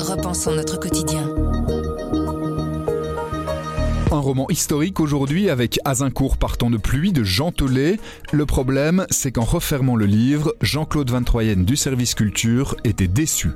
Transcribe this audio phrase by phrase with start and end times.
[0.00, 1.28] repensons notre quotidien.
[4.12, 8.00] Un roman historique aujourd'hui avec Azincourt partant de pluie de Jean Tollet.
[8.32, 13.50] Le problème, c'est qu'en refermant le livre, Jean-Claude Van Troyen du service culture était déçu.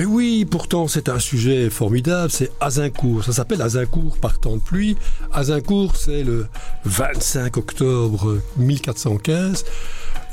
[0.00, 3.22] Mais oui, pourtant c'est un sujet formidable, c'est Azincourt.
[3.22, 4.96] Ça s'appelle Azincourt par temps de pluie.
[5.30, 6.46] Azincourt, c'est le
[6.86, 9.66] 25 octobre 1415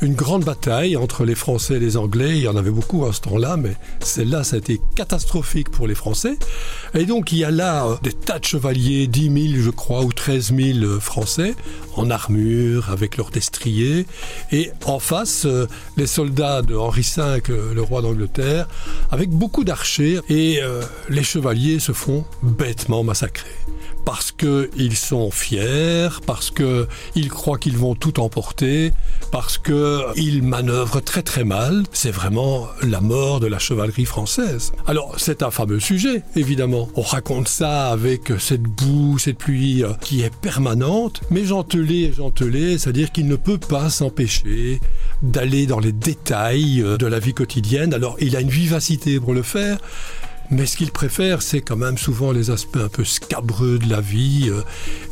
[0.02, 2.38] une grande bataille entre les Français et les Anglais.
[2.38, 5.88] Il y en avait beaucoup à ce temps-là, mais celle-là, ça a été catastrophique pour
[5.88, 6.38] les Français.
[6.94, 10.04] Et donc, il y a là euh, des tas de chevaliers, 10 000, je crois,
[10.04, 11.56] ou 13 000 euh, Français,
[11.96, 14.06] en armure, avec leurs destriers.
[14.52, 17.42] Et en face, euh, les soldats de Henri V,
[17.74, 18.68] le roi d'Angleterre,
[19.12, 20.20] avec beaucoup d'archers.
[20.30, 20.60] Et
[21.10, 23.50] les chevaliers se font bêtement massacrer
[24.08, 28.94] parce qu'ils sont fiers, parce qu'ils croient qu'ils vont tout emporter,
[29.34, 29.58] parce
[30.16, 31.84] qu'ils manœuvrent très très mal.
[31.92, 34.72] C'est vraiment la mort de la chevalerie française.
[34.88, 36.90] Alors c'est un fameux sujet, évidemment.
[36.96, 42.14] On raconte ça avec cette boue, cette pluie euh, qui est permanente, mais Gentelet est
[42.14, 44.80] Gentelet, c'est-à-dire qu'il ne peut pas s'empêcher
[45.22, 47.94] d'aller dans les détails euh, de la vie quotidienne.
[47.94, 49.78] Alors il a une vivacité pour le faire,
[50.50, 54.00] mais ce qu'il préfère, c'est quand même souvent les aspects un peu scabreux de la
[54.00, 54.50] vie.
[54.50, 54.62] Euh,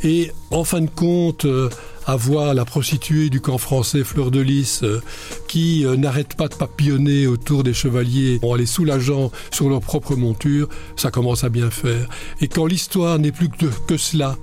[0.02, 1.68] et en fin de compte, euh,
[2.06, 5.02] avoir la prostituée du camp français Fleur de Lys euh,
[5.46, 10.68] qui n'arrête pas de papillonner autour des chevaliers en les soulageant sur leur propre monture,
[10.96, 12.08] ça commence à bien faire.
[12.40, 14.36] Et quand l'histoire n'est plus que, que cela,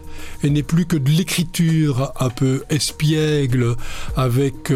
[0.43, 3.75] et n'est plus que de l'écriture un peu espiègle,
[4.15, 4.71] avec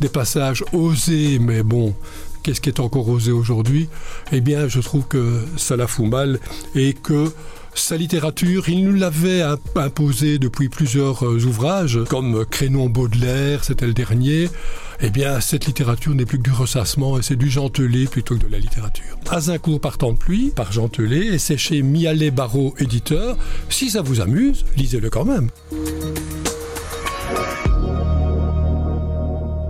[0.00, 1.94] des passages osés, mais bon,
[2.42, 3.88] qu'est-ce qui est encore osé aujourd'hui?
[4.32, 6.38] Eh bien, je trouve que ça la fout mal
[6.74, 7.32] et que
[7.74, 9.42] sa littérature, il nous l'avait
[9.76, 14.48] imposé depuis plusieurs euh, ouvrages, comme Crénon Baudelaire, c'était le dernier.
[15.00, 18.44] Eh bien, cette littérature n'est plus que du ressassement et c'est du gentelé plutôt que
[18.44, 19.16] de la littérature.
[19.30, 23.38] Azincourt par temps de pluie, par gentelé, et c'est chez Mialet Barreau, éditeur.
[23.68, 25.48] Si ça vous amuse, lisez-le quand même.